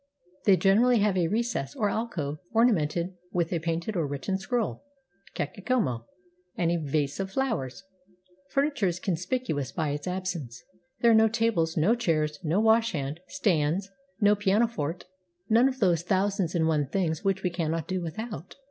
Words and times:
They 0.45 0.57
generally 0.57 0.97
have 0.97 1.15
a 1.15 1.27
recess 1.27 1.75
or 1.75 1.87
alcove 1.87 2.39
ornamented 2.51 3.13
with 3.31 3.53
a 3.53 3.59
painted 3.59 3.95
or 3.95 4.07
written 4.07 4.39
scroll 4.39 4.83
{kakemono) 5.35 6.05
and 6.57 6.71
a 6.71 6.77
vase 6.77 7.19
of 7.19 7.29
flowers. 7.31 7.83
Furniture 8.49 8.87
is 8.87 8.99
conspicuous 8.99 9.71
by 9.71 9.89
its 9.91 10.07
absence. 10.07 10.63
There 11.01 11.11
are 11.11 11.13
no 11.13 11.27
tables, 11.27 11.77
no 11.77 11.93
chairs, 11.93 12.39
no 12.43 12.59
wash 12.59 12.93
hand 12.93 13.19
stands, 13.27 13.91
no 14.19 14.35
pianoforte,— 14.35 15.05
none 15.51 15.67
of 15.67 15.75
all 15.75 15.89
those 15.89 16.01
thousand 16.01 16.55
and 16.55 16.67
one 16.67 16.87
things 16.87 17.23
which 17.23 17.43
we 17.43 17.51
cannot 17.51 17.87
do 17.87 18.01
without. 18.01 18.55